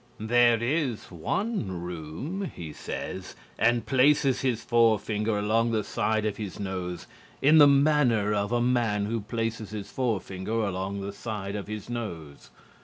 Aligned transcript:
"There 0.19 0.63
is 0.63 1.11
one 1.11 1.79
room," 1.79 2.51
he 2.55 2.73
says, 2.73 3.35
and 3.59 3.85
places 3.85 4.41
his 4.41 4.63
forefinger 4.63 5.37
along 5.37 5.69
the 5.69 5.83
side 5.83 6.25
of 6.25 6.37
his 6.37 6.59
nose, 6.59 7.05
in 7.39 7.59
the 7.59 7.67
manner 7.67 8.33
of 8.33 8.51
a 8.51 8.61
man 8.63 9.05
who 9.05 9.21
places 9.21 9.69
his 9.69 9.91
forefinger 9.91 10.63
along 10.65 11.01
the 11.01 11.13
side 11.13 11.55
of 11.55 11.67
his 11.67 11.87
nose. 11.87 12.49